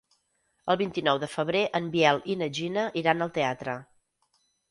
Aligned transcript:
El 0.73 0.77
vint-i-nou 0.81 1.19
de 1.23 1.29
febrer 1.33 1.61
en 1.81 1.91
Biel 1.95 2.23
i 2.35 2.37
na 2.41 2.49
Gina 2.59 2.85
iran 3.01 3.21
al 3.27 3.35
teatre. 3.39 3.77